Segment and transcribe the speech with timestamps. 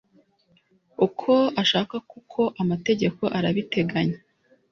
[1.05, 1.31] uko
[1.61, 4.17] ashaka kuko amategeko arabiteganya